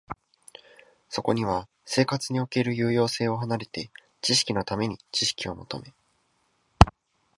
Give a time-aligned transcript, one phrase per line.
[1.09, 5.93] そこには生活における有用性を離れて、知識のために知識を求め、